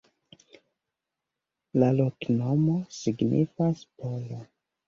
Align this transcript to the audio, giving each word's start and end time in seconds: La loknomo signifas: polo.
La 1.83 1.91
loknomo 1.99 2.81
signifas: 2.99 3.89
polo. 4.01 4.43